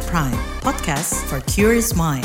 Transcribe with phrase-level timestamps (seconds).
[0.00, 2.24] KBR Prime, podcast for curious mind.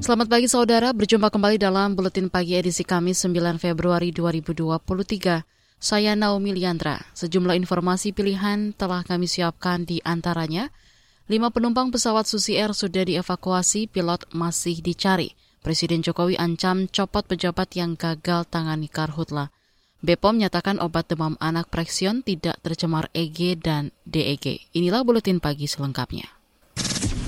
[0.00, 5.59] Selamat pagi saudara, berjumpa kembali dalam Buletin Pagi edisi Kamis 9 Februari 2023.
[5.80, 7.00] Saya Naomi Liandra.
[7.16, 10.68] Sejumlah informasi pilihan telah kami siapkan di antaranya.
[11.24, 15.32] Lima penumpang pesawat Susi Air sudah dievakuasi, pilot masih dicari.
[15.64, 19.48] Presiden Jokowi ancam copot pejabat yang gagal tangani karhutla.
[20.04, 24.68] Bepom menyatakan obat demam anak Prexion tidak tercemar EG dan DEG.
[24.76, 26.28] Inilah Buletin Pagi selengkapnya.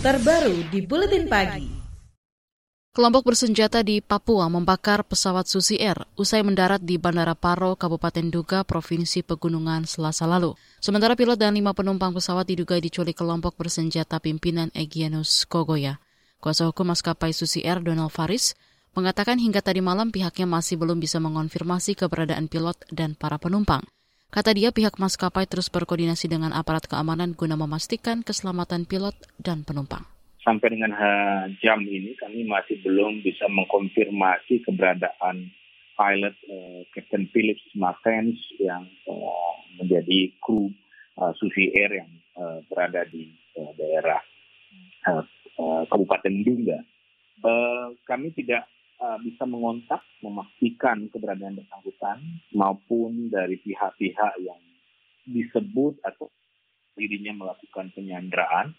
[0.05, 1.82] Terbaru di Buletin Pagi.
[2.93, 8.69] Kelompok bersenjata di Papua membakar pesawat Susi Air usai mendarat di Bandara Paro, Kabupaten Duga,
[8.69, 10.53] Provinsi Pegunungan Selasa lalu.
[10.77, 16.05] Sementara pilot dan lima penumpang pesawat diduga diculik kelompok bersenjata pimpinan Egyanus Kogoya.
[16.37, 18.53] Kuasa hukum maskapai Susi Air, Donald Faris,
[18.93, 23.89] mengatakan hingga tadi malam pihaknya masih belum bisa mengonfirmasi keberadaan pilot dan para penumpang.
[24.29, 30.12] Kata dia pihak maskapai terus berkoordinasi dengan aparat keamanan guna memastikan keselamatan pilot dan penumpang
[30.43, 30.93] sampai dengan
[31.63, 35.51] jam ini kami masih belum bisa mengkonfirmasi keberadaan
[35.97, 40.73] pilot uh, Captain Philips Martens yang uh, menjadi kru
[41.21, 44.21] uh, Susi Air yang uh, berada di uh, daerah
[45.09, 46.81] uh, Kabupaten Dunga.
[47.43, 48.67] Uh, kami tidak
[49.03, 52.19] uh, bisa mengontak memastikan keberadaan bersangkutan
[52.55, 54.63] maupun dari pihak-pihak yang
[55.27, 56.31] disebut atau
[56.99, 58.75] dirinya melakukan penyanderaan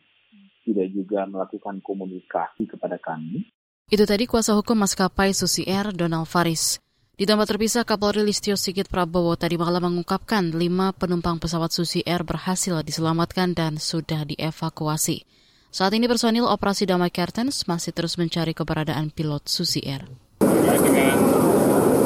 [0.64, 3.47] tidak juga melakukan komunikasi kepada kami.
[3.92, 6.80] Itu tadi kuasa hukum maskapai Susi Air, Donald Faris.
[7.14, 12.25] Di tempat terpisah, Kapolri Listio Sigit Prabowo tadi malam mengungkapkan lima penumpang pesawat Susi Air
[12.25, 15.22] berhasil diselamatkan dan sudah dievakuasi.
[15.69, 20.09] Saat ini personil operasi Damai Kertens masih terus mencari keberadaan pilot Susi Air.
[20.41, 21.18] dengan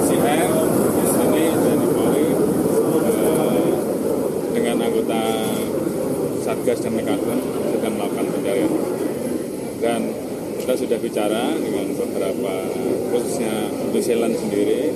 [0.04, 2.28] Susi Air, di sini Polri
[4.56, 5.20] dengan anggota
[6.44, 7.40] Satgas dan Mekaten
[7.72, 8.72] sedang melakukan pencarian.
[9.84, 10.02] Dan
[10.64, 12.54] kita sudah bicara dengan beberapa
[13.12, 14.96] khususnya New Zealand sendiri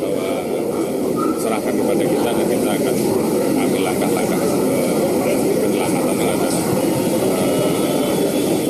[0.00, 2.96] bahwa uh, serahkan kepada kita dan kita akan
[3.68, 4.96] ambil langkah-langkah uh,
[5.60, 6.54] penyelamatan terhadap
[7.36, 8.12] uh,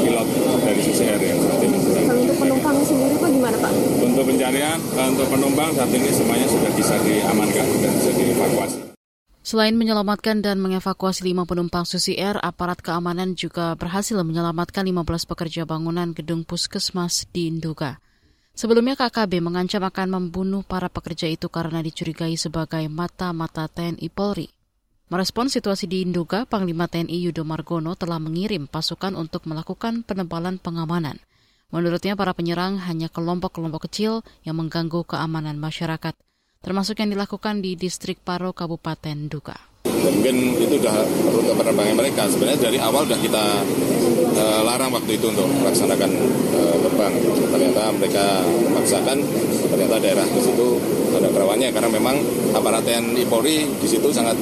[0.02, 0.28] pilot
[0.66, 3.72] dari CCR yang saat ini sedang Untuk penumpang sendiri Pak gimana Pak?
[4.02, 8.85] Untuk pencarian, untuk penumpang saat ini semuanya sudah bisa diamankan, sudah bisa dievakuasi.
[9.46, 15.62] Selain menyelamatkan dan mengevakuasi lima penumpang Susi Air, aparat keamanan juga berhasil menyelamatkan 15 pekerja
[15.62, 18.02] bangunan gedung puskesmas di Induga.
[18.58, 24.50] Sebelumnya KKB mengancam akan membunuh para pekerja itu karena dicurigai sebagai mata-mata TNI Polri.
[25.14, 31.22] Merespon situasi di Induga, Panglima TNI Yudo Margono telah mengirim pasukan untuk melakukan penebalan pengamanan.
[31.70, 36.18] Menurutnya para penyerang hanya kelompok-kelompok kecil yang mengganggu keamanan masyarakat
[36.66, 39.54] termasuk yang dilakukan di distrik Paro, Kabupaten Duga.
[40.06, 40.94] Mungkin itu sudah
[41.32, 42.22] rute penerbangan mereka.
[42.30, 43.44] Sebenarnya dari awal sudah kita
[44.36, 46.10] uh, larang waktu itu untuk melaksanakan
[46.54, 47.14] uh, terbang.
[47.52, 49.18] Ternyata mereka memaksakan,
[49.72, 50.68] ternyata daerah di situ
[51.16, 52.16] ada kerawannya karena memang
[52.52, 54.36] aparat TNI Polri di situ sangat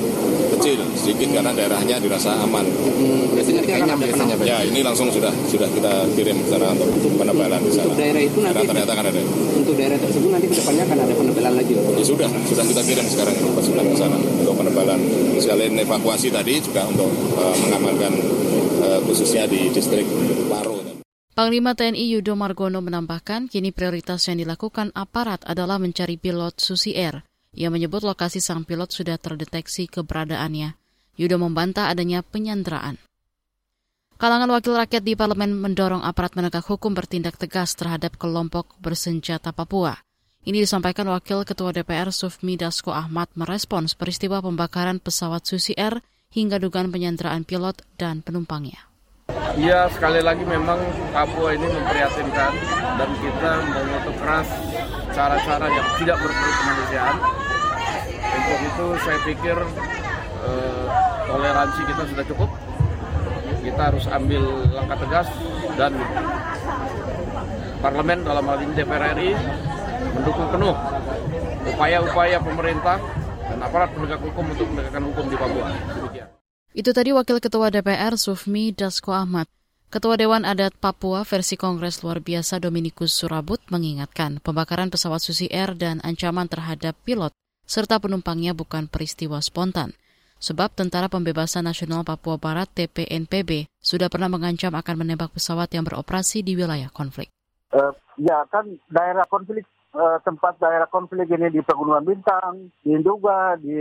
[0.58, 2.66] kecil sedikit karena daerahnya dirasa aman.
[2.66, 7.60] Hmm, biasanya biasanya, biasanya, Ya ini langsung sudah sudah kita kirim ke sana untuk penebalan
[7.62, 7.90] di sana.
[7.90, 9.20] Untuk daerah itu nanti karena ternyata kan ada.
[9.54, 11.72] Untuk daerah tersebut nanti ke depannya akan ada penebalan lagi.
[11.74, 15.00] Ya sudah sudah kita kirim sekarang ini pasukan ke sana untuk penebalan.
[15.38, 18.12] Sekalian evakuasi tadi juga untuk uh, mengamankan
[18.82, 20.06] uh, khususnya di distrik
[20.46, 20.78] Paro.
[21.34, 27.26] Panglima TNI Yudo Margono menambahkan kini prioritas yang dilakukan aparat adalah mencari pilot Susi Air.
[27.54, 30.78] Ia menyebut lokasi sang pilot sudah terdeteksi keberadaannya.
[31.18, 32.98] Yudo membantah adanya penyanderaan.
[34.14, 39.98] Kalangan wakil rakyat di parlemen mendorong aparat penegak hukum bertindak tegas terhadap kelompok bersenjata Papua.
[40.44, 46.04] Ini disampaikan Wakil Ketua DPR Sufmi Dasko Ahmad merespons peristiwa pembakaran pesawat Susi Air
[46.36, 48.76] hingga dugaan penyanderaan pilot dan penumpangnya.
[49.56, 50.76] Ya sekali lagi memang
[51.16, 52.52] Papua ini memprihatinkan
[53.00, 54.48] dan kita mengutuk keras
[55.16, 57.16] cara-cara yang tidak berkemanusiaan.
[58.20, 59.56] Untuk itu saya pikir
[60.44, 60.86] eh,
[61.24, 62.50] toleransi kita sudah cukup.
[63.64, 64.44] Kita harus ambil
[64.76, 65.28] langkah tegas
[65.80, 65.96] dan
[67.80, 69.32] parlemen dalam hal ini DPR RI
[70.14, 70.74] mendukung penuh
[71.74, 72.96] upaya-upaya pemerintah
[73.44, 75.68] dan aparat penegak hukum untuk menegakkan hukum di Papua.
[75.74, 76.28] Demikian.
[76.74, 79.46] Itu tadi Wakil Ketua DPR Sufmi Dasko Ahmad.
[79.94, 85.78] Ketua Dewan Adat Papua versi Kongres Luar Biasa Dominikus Surabut mengingatkan pembakaran pesawat Susi Air
[85.78, 87.30] dan ancaman terhadap pilot
[87.62, 89.94] serta penumpangnya bukan peristiwa spontan.
[90.44, 96.44] sebab Tentara Pembebasan Nasional Papua Barat TPNPB sudah pernah mengancam akan menembak pesawat yang beroperasi
[96.44, 97.32] di wilayah konflik.
[97.72, 97.88] Uh,
[98.20, 99.64] ya kan daerah konflik
[99.94, 103.78] uh, tempat daerah konflik ini di Pegunungan Bintang, di Induga, di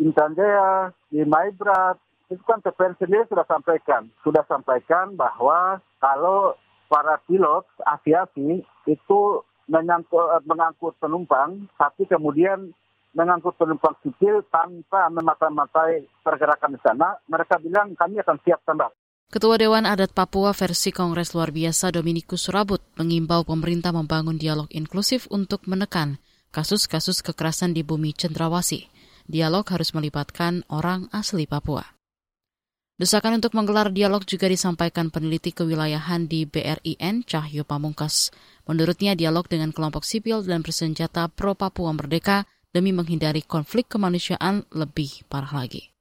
[0.00, 1.98] Intan Jaya, di Maibrat,
[2.30, 6.54] itu kan TPN sendiri sudah sampaikan, sudah sampaikan bahwa kalau
[6.88, 9.20] para pilot aviasi itu
[9.68, 12.72] menyangkut, eh, mengangkut penumpang, tapi kemudian
[13.16, 18.92] mengangkut penumpang sipil tanpa memata-matai pergerakan di sana, mereka bilang kami akan siap tembak.
[19.28, 25.28] Ketua Dewan Adat Papua versi Kongres Luar Biasa Dominikus Surabut mengimbau pemerintah membangun dialog inklusif
[25.28, 26.16] untuk menekan
[26.48, 28.88] kasus-kasus kekerasan di bumi cendrawasi.
[29.28, 31.84] Dialog harus melibatkan orang asli Papua.
[32.96, 38.32] Desakan untuk menggelar dialog juga disampaikan peneliti kewilayahan di BRIN Cahyo Pamungkas.
[38.64, 45.28] Menurutnya dialog dengan kelompok sipil dan bersenjata pro Papua Merdeka demi menghindari konflik kemanusiaan lebih
[45.28, 45.97] parah lagi.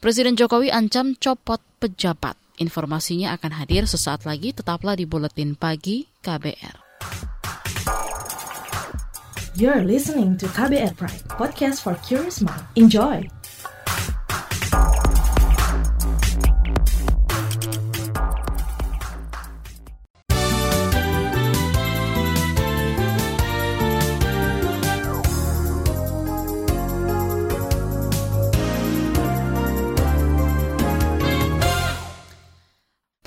[0.00, 2.32] Presiden Jokowi ancam copot pejabat.
[2.56, 6.76] Informasinya akan hadir sesaat lagi, tetaplah di Buletin Pagi KBR.
[9.60, 12.64] You're listening to KBR Pride, podcast for curious mind.
[12.80, 13.28] Enjoy!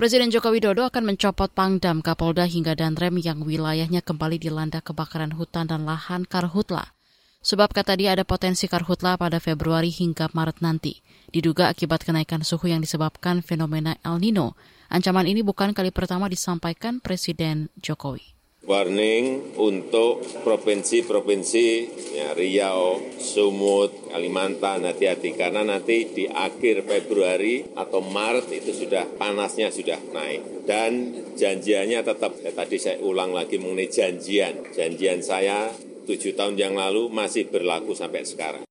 [0.04, 5.64] Presiden Joko Widodo akan mencopot Pangdam Kapolda hingga Danrem yang wilayahnya kembali dilanda kebakaran hutan
[5.72, 6.92] dan lahan karhutla.
[7.40, 11.00] Sebab kata dia ada potensi karhutla pada Februari hingga Maret nanti.
[11.32, 14.60] Diduga akibat kenaikan suhu yang disebabkan fenomena El Nino.
[14.92, 21.68] Ancaman ini bukan kali pertama disampaikan Presiden Jokowi warning untuk provinsi-provinsi
[22.16, 29.68] ya, Riau, Sumut, Kalimantan hati-hati karena nanti di akhir Februari atau Maret itu sudah panasnya
[29.68, 35.68] sudah naik dan janjiannya tetap ya, tadi saya ulang lagi mengenai janjian janjian saya
[36.08, 38.64] tujuh tahun yang lalu masih berlaku sampai sekarang.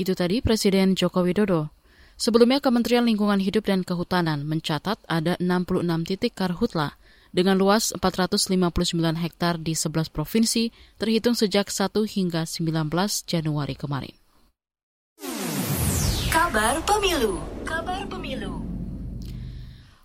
[0.00, 1.68] Itu tadi Presiden Joko Widodo.
[2.16, 6.96] Sebelumnya Kementerian Lingkungan Hidup dan Kehutanan mencatat ada 66 titik karhutla
[7.32, 10.70] dengan luas 459 hektar di 11 provinsi
[11.00, 12.92] terhitung sejak 1 hingga 19
[13.24, 14.14] Januari kemarin.
[16.28, 18.64] Kabar Pemilu Kabar Pemilu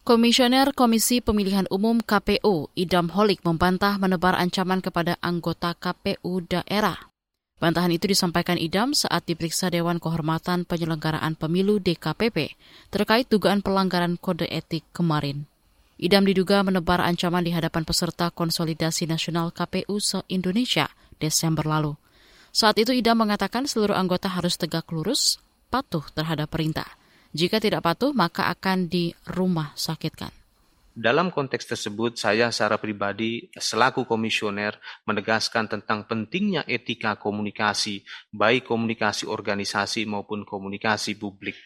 [0.08, 7.12] Komisioner Komisi Pemilihan Umum KPU Idam Holik membantah menebar ancaman kepada anggota KPU daerah.
[7.60, 12.56] Bantahan itu disampaikan Idam saat diperiksa Dewan Kehormatan Penyelenggaraan Pemilu DKPP
[12.94, 15.50] terkait dugaan pelanggaran kode etik kemarin.
[15.98, 21.98] Idam diduga menebar ancaman di hadapan peserta konsolidasi nasional KPU se-Indonesia Desember lalu.
[22.54, 25.42] Saat itu Idam mengatakan seluruh anggota harus tegak lurus,
[25.74, 26.86] patuh terhadap perintah.
[27.34, 30.30] Jika tidak patuh, maka akan di rumah sakitkan.
[30.94, 39.26] Dalam konteks tersebut, saya secara pribadi selaku komisioner menegaskan tentang pentingnya etika komunikasi, baik komunikasi
[39.26, 41.58] organisasi maupun komunikasi publik.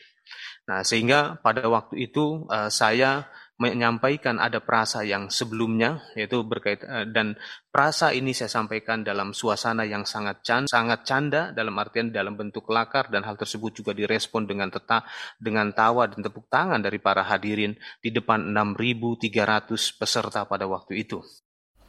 [0.68, 3.28] Nah, sehingga pada waktu itu uh, saya
[3.62, 7.38] menyampaikan ada prasa yang sebelumnya yaitu berkait uh, dan
[7.69, 12.66] prasa ini saya sampaikan dalam suasana yang sangat can, sangat canda dalam artian dalam bentuk
[12.74, 15.06] lakar dan hal tersebut juga direspon dengan tetap
[15.38, 21.21] dengan tawa dan tepuk tangan dari para hadirin di depan 6.300 peserta pada waktu itu.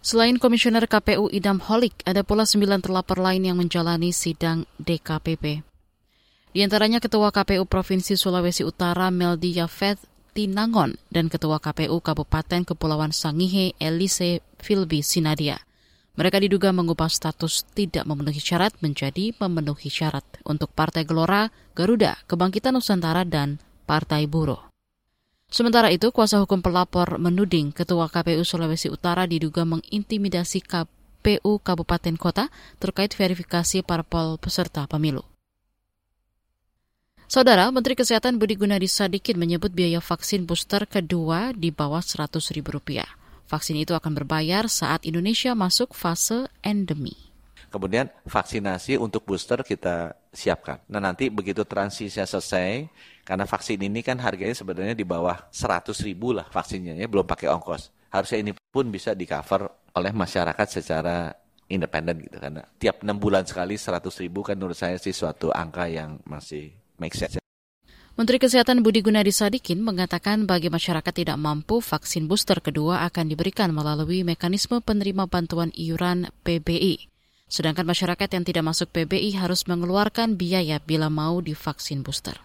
[0.02, 5.62] Selain Komisioner KPU Idam Holik, ada pula sembilan terlapor lain yang menjalani sidang DKPP.
[6.52, 13.12] Di antaranya Ketua KPU Provinsi Sulawesi Utara Meldi Yafet Tinangon dan Ketua KPU Kabupaten Kepulauan
[13.12, 15.60] Sangihe Elise Filbi Sinadia.
[16.16, 22.76] Mereka diduga mengubah status tidak memenuhi syarat menjadi memenuhi syarat untuk Partai Gelora, Garuda, Kebangkitan
[22.76, 24.72] Nusantara, dan Partai Buruh.
[25.52, 32.48] Sementara itu, kuasa hukum pelapor menuding Ketua KPU Sulawesi Utara diduga mengintimidasi KPU Kabupaten Kota
[32.80, 35.31] terkait verifikasi parpol peserta pemilu.
[37.32, 42.76] Saudara, Menteri Kesehatan Budi Gunadi Sadikin menyebut biaya vaksin booster kedua di bawah 100 ribu
[42.76, 43.08] rupiah.
[43.48, 47.16] Vaksin itu akan berbayar saat Indonesia masuk fase endemi.
[47.72, 50.84] Kemudian vaksinasi untuk booster kita siapkan.
[50.92, 52.92] Nah nanti begitu transisinya selesai,
[53.24, 57.48] karena vaksin ini kan harganya sebenarnya di bawah 100 ribu lah vaksinnya, ya belum pakai
[57.48, 58.12] ongkos.
[58.12, 61.32] Harusnya ini pun bisa di cover oleh masyarakat secara
[61.72, 65.88] independen gitu karena tiap enam bulan sekali 100 ribu kan menurut saya sih suatu angka
[65.88, 67.42] yang masih make sense.
[68.12, 73.72] Menteri Kesehatan Budi Gunadi Sadikin mengatakan bagi masyarakat tidak mampu vaksin booster kedua akan diberikan
[73.72, 77.08] melalui mekanisme penerima bantuan iuran PBI.
[77.48, 82.36] Sedangkan masyarakat yang tidak masuk PBI harus mengeluarkan biaya bila mau divaksin booster.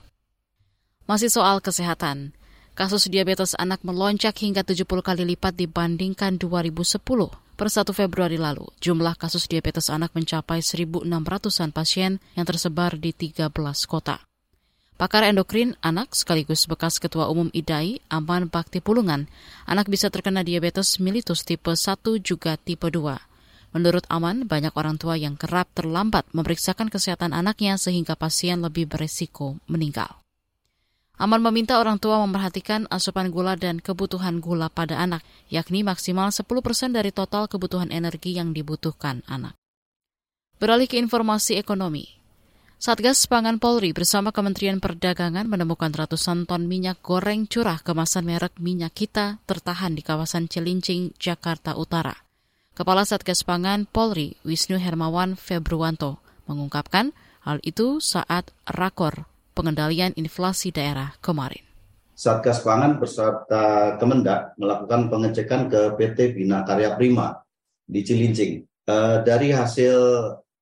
[1.03, 2.35] Masih soal kesehatan,
[2.75, 6.99] kasus diabetes anak melonjak hingga 70 kali lipat dibandingkan 2010.
[7.57, 13.49] Per 1 Februari lalu, jumlah kasus diabetes anak mencapai 1.600-an pasien yang tersebar di 13
[13.89, 14.26] kota.
[14.97, 19.29] Pakar endokrin anak sekaligus bekas Ketua Umum IDAI, Aman Bakti Pulungan,
[19.69, 23.77] anak bisa terkena diabetes mellitus tipe 1 juga tipe 2.
[23.77, 29.61] Menurut Aman, banyak orang tua yang kerap terlambat memeriksakan kesehatan anaknya sehingga pasien lebih beresiko
[29.69, 30.17] meninggal.
[31.21, 35.21] Aman meminta orang tua memperhatikan asupan gula dan kebutuhan gula pada anak,
[35.53, 36.41] yakni maksimal 10%
[36.97, 39.53] dari total kebutuhan energi yang dibutuhkan anak.
[40.57, 42.16] Beralih ke informasi ekonomi.
[42.77, 48.93] Satgas Pangan Polri bersama Kementerian Perdagangan menemukan ratusan ton minyak goreng curah kemasan merek minyak
[48.93, 52.13] kita tertahan di kawasan Cilincing, Jakarta Utara.
[52.77, 59.25] Kepala Satgas Pangan Polri Wisnu Hermawan Februanto mengungkapkan hal itu saat rakor
[59.57, 61.65] pengendalian inflasi daerah kemarin.
[62.13, 67.41] Satgas Pangan beserta Kemendak melakukan pengecekan ke PT Bina Karya Prima
[67.89, 68.61] di Cilincing.
[68.85, 69.97] E, dari hasil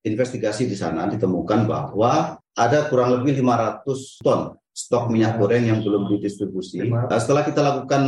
[0.06, 6.12] investigasi di sana ditemukan bahwa ada kurang lebih 500 ton stok minyak goreng yang belum
[6.12, 6.84] didistribusi.
[7.08, 8.04] Setelah kita lakukan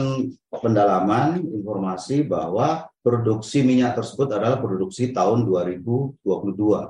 [0.51, 6.27] pendalaman informasi bahwa produksi minyak tersebut adalah produksi tahun 2022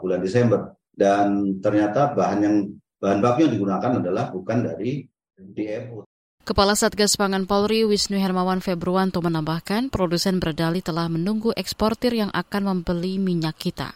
[0.01, 2.55] bulan Desember dan ternyata bahan yang
[2.97, 5.05] bahan baku yang digunakan adalah bukan dari
[5.37, 6.09] DMO.
[6.41, 12.71] Kepala Satgas Pangan Polri Wisnu Hermawan Februanto menambahkan produsen berdali telah menunggu eksportir yang akan
[12.73, 13.93] membeli minyak kita.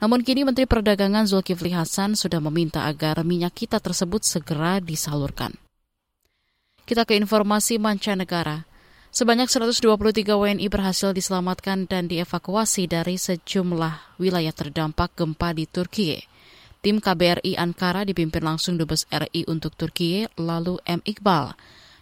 [0.00, 5.52] Namun kini Menteri Perdagangan Zulkifli Hasan sudah meminta agar minyak kita tersebut segera disalurkan.
[6.88, 8.64] Kita ke informasi mancanegara.
[9.12, 16.16] Sebanyak 123 WNI berhasil diselamatkan dan dievakuasi dari sejumlah wilayah terdampak gempa di Turki.
[16.80, 21.04] Tim KBRI Ankara dipimpin langsung Dubes RI untuk Turki, lalu M.
[21.04, 21.52] Iqbal,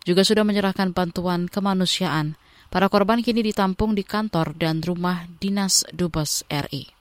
[0.06, 2.38] juga sudah menyerahkan bantuan kemanusiaan.
[2.68, 6.97] Para korban kini ditampung di kantor dan rumah dinas Dubes RI.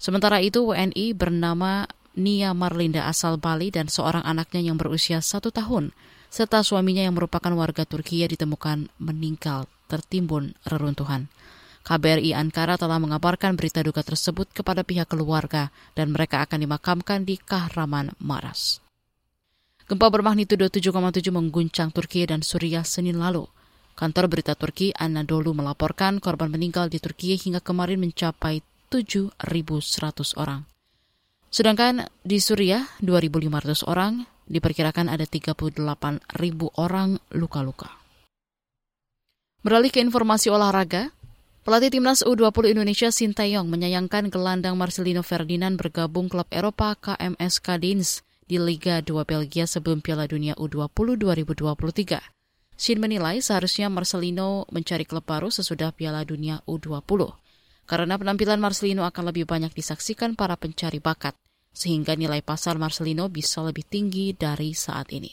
[0.00, 1.84] Sementara itu, WNI bernama
[2.16, 5.92] Nia Marlinda asal Bali dan seorang anaknya yang berusia satu tahun
[6.32, 11.28] serta suaminya yang merupakan warga Turkiye ditemukan meninggal tertimbun reruntuhan.
[11.84, 17.40] KBRI Ankara telah mengabarkan berita duka tersebut kepada pihak keluarga dan mereka akan dimakamkan di
[17.40, 18.78] Kahraman Maras.
[19.90, 23.50] Gempa bermagnitudo 7,7 mengguncang Turki dan Suriah Senin lalu.
[23.98, 30.66] Kantor berita Turki Anadolu melaporkan korban meninggal di Turki hingga kemarin mencapai 7.100 orang.
[31.50, 35.62] Sedangkan di Suriah 2.500 orang, diperkirakan ada 38
[36.38, 37.90] ribu orang luka-luka.
[39.62, 41.14] Beralih ke informasi olahraga,
[41.62, 48.58] pelatih timnas U20 Indonesia Sintayong menyayangkan gelandang Marcelino Ferdinand bergabung klub Eropa KMS Kadins di
[48.58, 52.18] Liga 2 Belgia sebelum Piala Dunia U20 2023.
[52.80, 57.39] Shin menilai seharusnya Marcelino mencari klub baru sesudah Piala Dunia U20.
[57.90, 61.34] Karena penampilan Marcelino akan lebih banyak disaksikan para pencari bakat
[61.74, 65.30] sehingga nilai pasar Marcelino bisa lebih tinggi dari saat ini.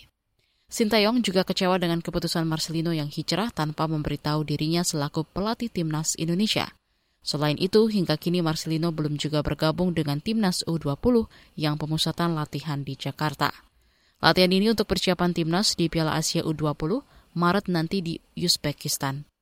[0.65, 6.73] Sintayong juga kecewa dengan keputusan Marcelino yang hijrah tanpa memberitahu dirinya selaku pelatih timnas Indonesia.
[7.23, 12.97] Selain itu, hingga kini Marcelino belum juga bergabung dengan timnas U20 yang pemusatan latihan di
[12.97, 13.53] Jakarta.
[14.17, 17.05] Latihan ini untuk persiapan timnas di Piala Asia U20
[17.37, 19.36] Maret nanti di Uzbekistan.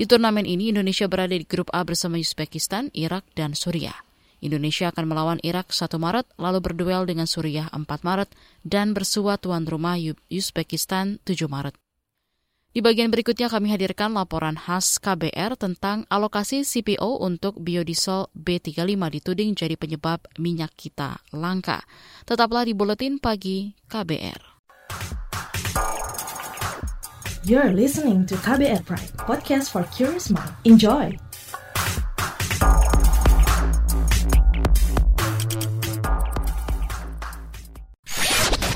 [0.00, 4.00] Di turnamen ini Indonesia berada di grup A bersama Uzbekistan, Irak, dan Suriah.
[4.40, 8.32] Indonesia akan melawan Irak 1 Maret, lalu berduel dengan Suriah 4 Maret,
[8.64, 10.00] dan bersua tuan rumah
[10.32, 11.76] Uzbekistan 7 Maret.
[12.72, 19.52] Di bagian berikutnya kami hadirkan laporan khas KBR tentang alokasi CPO untuk biodiesel B35 dituding
[19.52, 21.84] jadi penyebab minyak kita langka.
[22.24, 24.49] Tetaplah di Buletin Pagi KBR.
[27.50, 30.54] You're listening to KBR Pride, podcast for curious mind.
[30.62, 31.10] Enjoy!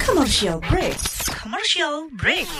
[0.02, 0.98] Commercial break.
[1.38, 2.50] Commercial break.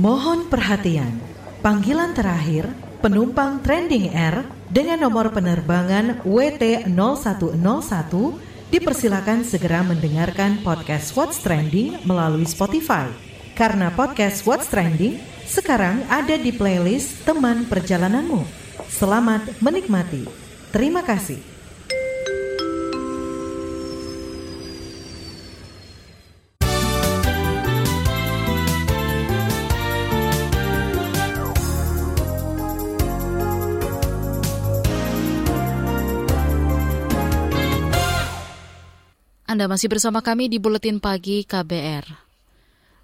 [0.00, 1.20] Mohon perhatian.
[1.60, 2.72] Panggilan terakhir
[3.04, 13.06] penumpang Trending Air dengan nomor penerbangan WT0101 dipersilakan segera mendengarkan podcast What's Trending melalui Spotify.
[13.54, 18.42] Karena podcast What's Trending sekarang ada di playlist teman perjalananmu.
[18.90, 20.26] Selamat menikmati.
[20.74, 21.55] Terima kasih.
[39.46, 42.02] Anda masih bersama kami di Buletin Pagi KBR.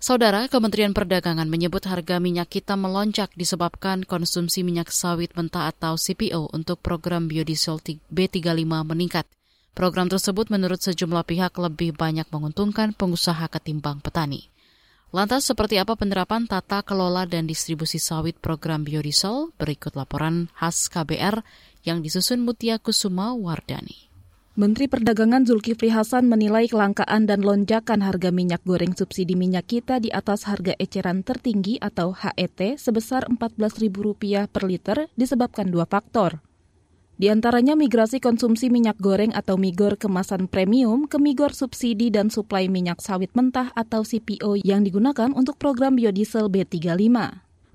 [0.03, 6.51] Saudara, Kementerian Perdagangan menyebut harga minyak kita melonjak disebabkan konsumsi minyak sawit mentah atau CPO
[6.51, 7.79] untuk program biodiesel
[8.11, 9.23] B35 meningkat.
[9.79, 14.51] Program tersebut menurut sejumlah pihak lebih banyak menguntungkan pengusaha ketimbang petani.
[15.15, 19.55] Lantas seperti apa penerapan tata kelola dan distribusi sawit program biodiesel?
[19.63, 21.47] Berikut laporan khas KBR
[21.87, 24.12] yang disusun Mutia Kusuma Wardani.
[24.53, 30.13] Menteri Perdagangan Zulkifli Hasan menilai kelangkaan dan lonjakan harga minyak goreng subsidi minyak kita di
[30.13, 36.45] atas harga eceran tertinggi atau HET sebesar Rp14.000 per liter disebabkan dua faktor.
[37.17, 42.69] Di antaranya migrasi konsumsi minyak goreng atau migor kemasan premium ke migor subsidi dan suplai
[42.69, 47.09] minyak sawit mentah atau CPO yang digunakan untuk program biodiesel B35.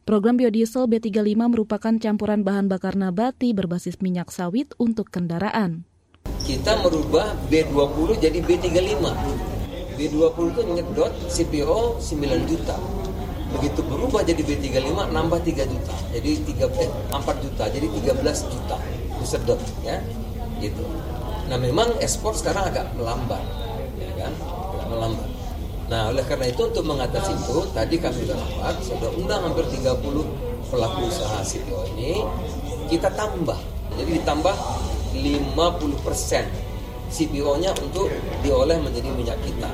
[0.05, 5.89] Program biodiesel B35 merupakan campuran bahan bakar nabati berbasis minyak sawit untuk kendaraan
[6.47, 9.03] kita merubah B20 jadi B35.
[9.97, 12.77] B20 itu nyedot CPO 9 juta.
[13.57, 15.95] Begitu berubah jadi B35 nambah 3 juta.
[16.13, 18.77] Jadi 3 eh, 4 juta, jadi 13 juta
[19.19, 19.97] disedot ya.
[20.61, 20.83] Gitu.
[21.47, 23.41] Nah, memang ekspor sekarang agak melambat.
[23.97, 24.33] Ya kan?
[24.75, 25.29] Agak melambat.
[25.87, 30.27] Nah, oleh karena itu untuk mengatasi itu, tadi kami sudah rapat, sudah undang hampir 30
[30.67, 32.19] pelaku usaha CPO ini,
[32.91, 33.55] kita tambah.
[33.95, 34.55] Jadi ditambah
[35.15, 36.47] 50%
[37.07, 38.11] CPO-nya untuk
[38.43, 39.71] diolah menjadi minyak kita.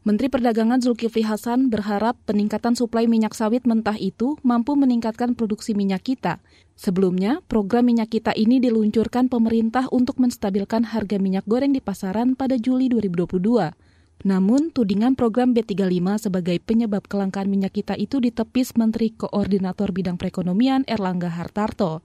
[0.00, 6.00] Menteri Perdagangan Zulkifli Hasan berharap peningkatan suplai minyak sawit mentah itu mampu meningkatkan produksi minyak
[6.00, 6.40] kita.
[6.72, 12.56] Sebelumnya, program minyak kita ini diluncurkan pemerintah untuk menstabilkan harga minyak goreng di pasaran pada
[12.56, 13.76] Juli 2022.
[14.24, 20.88] Namun, tudingan program B35 sebagai penyebab kelangkaan minyak kita itu ditepis Menteri Koordinator Bidang Perekonomian
[20.88, 22.00] Erlangga Hartarto.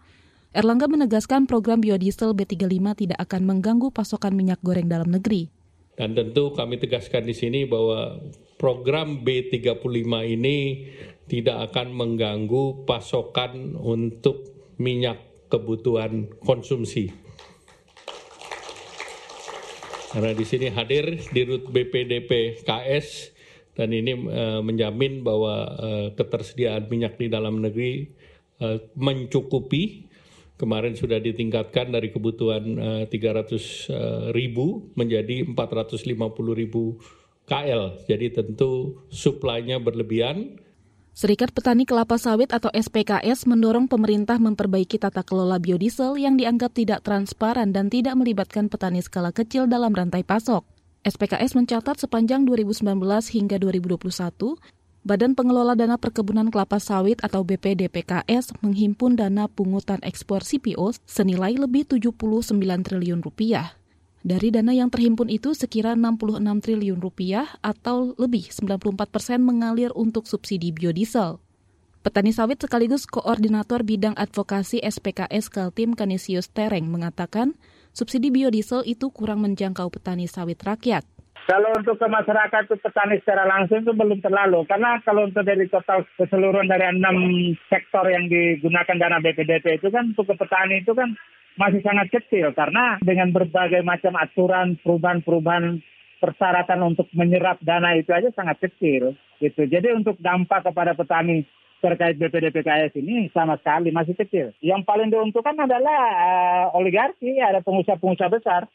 [0.56, 5.52] Erlangga menegaskan program biodiesel B35 tidak akan mengganggu pasokan minyak goreng dalam negeri.
[6.00, 8.24] Dan tentu kami tegaskan di sini bahwa
[8.56, 10.88] program B35 ini
[11.28, 14.48] tidak akan mengganggu pasokan untuk
[14.80, 15.20] minyak
[15.52, 17.12] kebutuhan konsumsi.
[20.16, 23.36] Karena di sini hadir di Rut BPDP KS
[23.76, 28.08] dan ini uh, menjamin bahwa uh, ketersediaan minyak di dalam negeri
[28.64, 30.05] uh, mencukupi
[30.56, 33.60] kemarin sudah ditingkatkan dari kebutuhan uh, 300 uh,
[34.32, 36.12] ribu menjadi 450
[36.56, 37.00] ribu
[37.46, 38.02] KL.
[38.10, 40.60] Jadi tentu suplainya berlebihan.
[41.16, 47.08] Serikat Petani Kelapa Sawit atau SPKS mendorong pemerintah memperbaiki tata kelola biodiesel yang dianggap tidak
[47.08, 50.68] transparan dan tidak melibatkan petani skala kecil dalam rantai pasok.
[51.08, 52.84] SPKS mencatat sepanjang 2019
[53.32, 54.60] hingga 2021,
[55.06, 61.86] Badan Pengelola Dana Perkebunan Kelapa Sawit atau BPDPKS menghimpun dana pungutan ekspor CPO senilai lebih
[61.86, 63.78] 79 triliun rupiah.
[64.26, 70.26] Dari dana yang terhimpun itu sekira 66 triliun rupiah atau lebih 94 persen mengalir untuk
[70.26, 71.38] subsidi biodiesel.
[72.02, 77.54] Petani sawit sekaligus koordinator bidang advokasi SPKS Kaltim Kanisius Tereng mengatakan
[77.94, 81.06] subsidi biodiesel itu kurang menjangkau petani sawit rakyat.
[81.46, 84.66] Kalau untuk ke masyarakat itu petani secara langsung itu belum terlalu.
[84.66, 87.18] Karena kalau untuk dari total keseluruhan dari enam
[87.70, 91.14] sektor yang digunakan dana BPDP itu kan untuk ke petani itu kan
[91.62, 92.50] masih sangat kecil.
[92.58, 95.86] Karena dengan berbagai macam aturan perubahan-perubahan
[96.18, 99.14] persyaratan untuk menyerap dana itu aja sangat kecil.
[99.38, 99.70] gitu.
[99.70, 101.46] Jadi untuk dampak kepada petani
[101.78, 104.50] terkait BPDPKS ini sama sekali masih kecil.
[104.66, 108.66] Yang paling diuntungkan adalah uh, oligarki, ada pengusaha-pengusaha besar.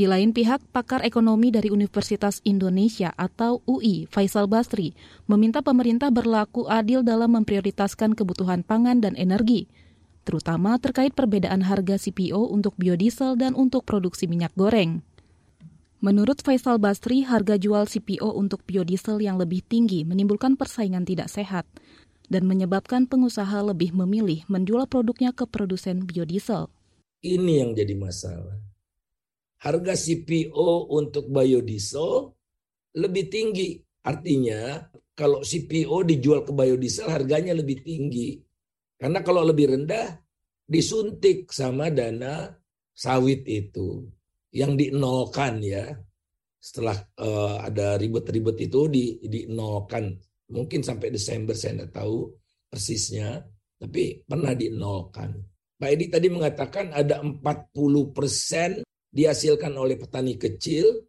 [0.00, 4.96] Di lain pihak, pakar ekonomi dari Universitas Indonesia atau UI, Faisal Basri,
[5.28, 9.68] meminta pemerintah berlaku adil dalam memprioritaskan kebutuhan pangan dan energi,
[10.24, 15.04] terutama terkait perbedaan harga CPO untuk biodiesel dan untuk produksi minyak goreng.
[16.00, 21.68] Menurut Faisal Basri, harga jual CPO untuk biodiesel yang lebih tinggi menimbulkan persaingan tidak sehat
[22.32, 26.72] dan menyebabkan pengusaha lebih memilih menjual produknya ke produsen biodiesel.
[27.20, 28.69] Ini yang jadi masalah
[29.60, 32.32] harga CPO untuk biodiesel
[32.96, 33.76] lebih tinggi.
[34.00, 34.80] Artinya
[35.12, 38.40] kalau CPO dijual ke biodiesel harganya lebih tinggi.
[38.96, 40.16] Karena kalau lebih rendah
[40.64, 42.48] disuntik sama dana
[42.96, 44.08] sawit itu
[44.52, 45.92] yang dinolkan ya.
[46.60, 50.12] Setelah uh, ada ribet-ribet itu di dinolkan.
[50.52, 52.28] Mungkin sampai Desember saya tidak tahu
[52.68, 53.40] persisnya,
[53.80, 55.40] tapi pernah dinolkan.
[55.80, 57.40] Pak Edi tadi mengatakan ada 40
[58.12, 61.06] persen dihasilkan oleh petani kecil,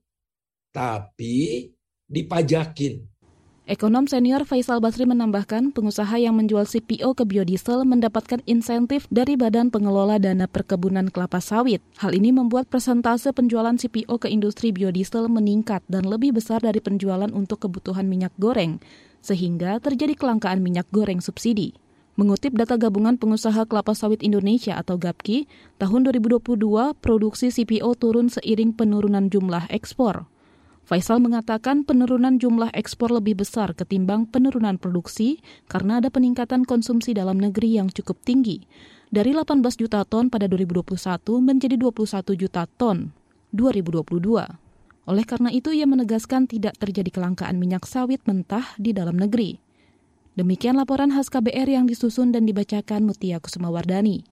[0.73, 1.69] tapi
[2.09, 3.11] dipajakin.
[3.71, 9.71] Ekonom senior Faisal Basri menambahkan, pengusaha yang menjual CPO ke biodiesel mendapatkan insentif dari Badan
[9.71, 11.79] Pengelola Dana Perkebunan Kelapa Sawit.
[12.01, 17.29] Hal ini membuat persentase penjualan CPO ke industri biodiesel meningkat dan lebih besar dari penjualan
[17.31, 18.81] untuk kebutuhan minyak goreng,
[19.23, 21.77] sehingga terjadi kelangkaan minyak goreng subsidi.
[22.19, 25.47] Mengutip data Gabungan Pengusaha Kelapa Sawit Indonesia atau GAPKI,
[25.79, 26.59] tahun 2022
[26.99, 30.27] produksi CPO turun seiring penurunan jumlah ekspor.
[30.83, 35.39] Faisal mengatakan penurunan jumlah ekspor lebih besar ketimbang penurunan produksi
[35.71, 38.67] karena ada peningkatan konsumsi dalam negeri yang cukup tinggi.
[39.07, 40.99] Dari 18 juta ton pada 2021
[41.39, 43.15] menjadi 21 juta ton
[43.55, 44.03] 2022.
[45.07, 49.70] Oleh karena itu, ia menegaskan tidak terjadi kelangkaan minyak sawit mentah di dalam negeri.
[50.31, 54.23] Demikian laporan khas KBR yang disusun dan dibacakan Mutia Kusumawardani.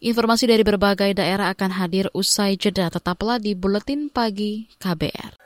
[0.00, 2.88] Informasi dari berbagai daerah akan hadir usai jeda.
[2.88, 5.36] Tetaplah di Buletin Pagi KBR.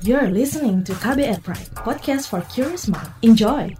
[0.00, 3.12] You're listening to KBR Pride, podcast for curious mind.
[3.20, 3.76] Enjoy!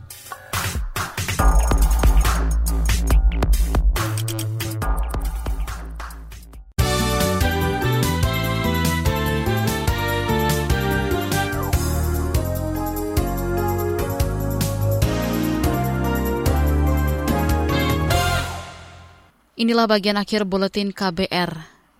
[19.60, 21.52] Inilah bagian akhir buletin KBR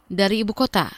[0.09, 0.89] dari ibu kota.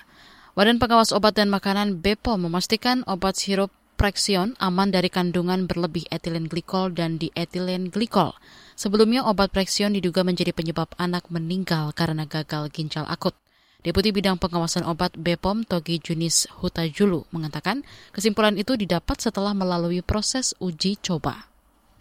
[0.54, 6.46] Badan Pengawas Obat dan Makanan BPOM memastikan obat sirup Prexion aman dari kandungan berlebih etilen
[6.46, 8.38] glikol dan dietilen glikol.
[8.78, 13.34] Sebelumnya obat Prexion diduga menjadi penyebab anak meninggal karena gagal ginjal akut.
[13.82, 17.82] Deputi Bidang Pengawasan Obat BPOM Togi Junis Hutajulu mengatakan
[18.14, 21.51] kesimpulan itu didapat setelah melalui proses uji coba.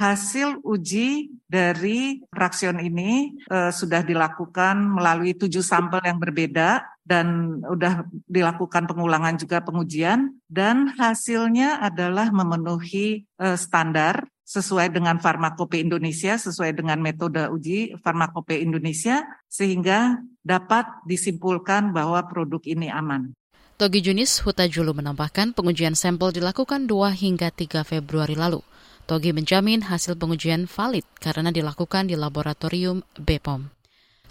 [0.02, 8.10] Hasil uji dari fraksion ini uh, sudah dilakukan melalui tujuh sampel yang berbeda dan sudah
[8.26, 16.82] dilakukan pengulangan juga pengujian dan hasilnya adalah memenuhi uh, standar sesuai dengan farmakope Indonesia, sesuai
[16.82, 19.22] dengan metode uji farmakope Indonesia,
[19.54, 23.38] sehingga dapat disimpulkan bahwa produk ini aman.
[23.78, 28.66] Togi Junis Hutajulu menambahkan pengujian sampel dilakukan 2 hingga 3 Februari lalu.
[29.12, 33.68] Togi menjamin hasil pengujian valid karena dilakukan di laboratorium BPOM.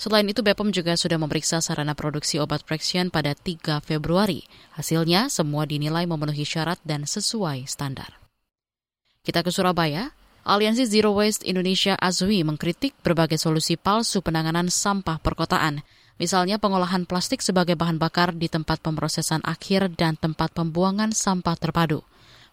[0.00, 4.48] Selain itu, BPOM juga sudah memeriksa sarana produksi obat Prexion pada 3 Februari.
[4.72, 8.24] Hasilnya, semua dinilai memenuhi syarat dan sesuai standar.
[9.20, 10.16] Kita ke Surabaya.
[10.48, 15.84] Aliansi Zero Waste Indonesia AZWI mengkritik berbagai solusi palsu penanganan sampah perkotaan.
[16.16, 22.00] Misalnya pengolahan plastik sebagai bahan bakar di tempat pemrosesan akhir dan tempat pembuangan sampah terpadu.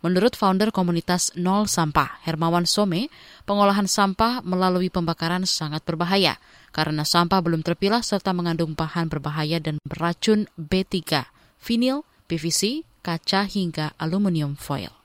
[0.06, 3.10] Menurut founder komunitas Nol Sampah, Hermawan Some,
[3.50, 6.38] pengolahan sampah melalui pembakaran sangat berbahaya
[6.70, 11.26] karena sampah belum terpilah serta mengandung bahan berbahaya dan beracun B3,
[11.58, 14.97] vinil, PVC, kaca hingga aluminium foil.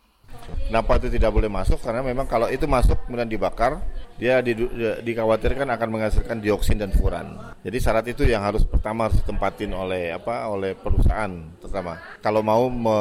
[0.69, 1.79] Kenapa itu tidak boleh masuk?
[1.83, 3.83] Karena memang kalau itu masuk kemudian dibakar,
[4.17, 4.67] dia di, di,
[5.05, 7.37] dikhawatirkan akan menghasilkan dioksin dan furan.
[7.61, 10.49] Jadi syarat itu yang harus pertama harus ditempatin oleh apa?
[10.49, 12.01] Oleh perusahaan terutama.
[12.25, 12.97] Kalau mau me,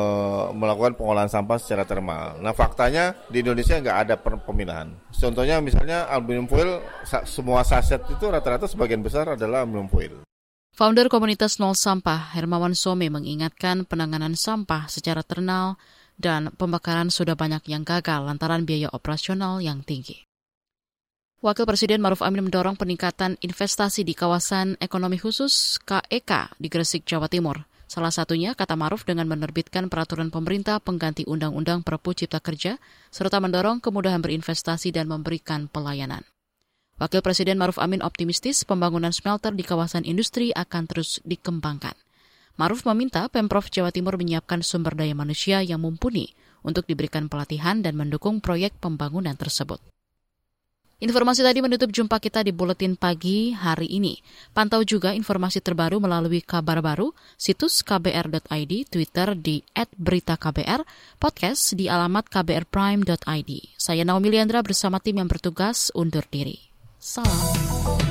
[0.58, 2.42] melakukan pengolahan sampah secara termal.
[2.42, 4.92] Nah faktanya di Indonesia nggak ada pemilahan.
[5.14, 6.82] Contohnya misalnya aluminium foil,
[7.24, 10.26] semua saset itu rata-rata sebagian besar adalah aluminium foil.
[10.72, 15.76] Founder komunitas Nol Sampah, Hermawan Some mengingatkan penanganan sampah secara ternal
[16.22, 20.24] dan pembakaran sudah banyak yang gagal lantaran biaya operasional yang tinggi.
[21.42, 27.26] Wakil Presiden Maruf Amin mendorong peningkatan investasi di kawasan ekonomi khusus KEK di Gresik, Jawa
[27.26, 27.66] Timur.
[27.90, 32.78] Salah satunya, kata Maruf, dengan menerbitkan peraturan pemerintah pengganti Undang-Undang Perpu Cipta Kerja,
[33.10, 36.22] serta mendorong kemudahan berinvestasi dan memberikan pelayanan.
[37.02, 41.98] Wakil Presiden Maruf Amin optimistis pembangunan smelter di kawasan industri akan terus dikembangkan.
[42.62, 47.98] Maruf meminta Pemprov Jawa Timur menyiapkan sumber daya manusia yang mumpuni untuk diberikan pelatihan dan
[47.98, 49.82] mendukung proyek pembangunan tersebut.
[51.02, 54.22] Informasi tadi menutup jumpa kita di Buletin Pagi hari ini.
[54.54, 60.86] Pantau juga informasi terbaru melalui kabar baru, situs kbr.id, Twitter di @beritaKBR,
[61.18, 63.52] podcast di alamat kbrprime.id.
[63.74, 66.62] Saya Naomi Liandra bersama tim yang bertugas undur diri.
[67.02, 68.11] Salam.